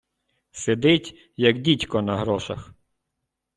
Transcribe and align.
Сидить, 0.51 1.31
як 1.37 1.61
дідько 1.61 2.01
на 2.01 2.17
грошах. 2.17 2.73